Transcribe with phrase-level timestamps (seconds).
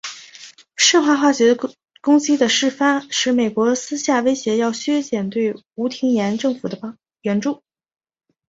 [0.77, 1.55] 顺化化学
[2.01, 7.61] 攻击的事发使美国私下威胁要削减对吴廷琰政府的援助。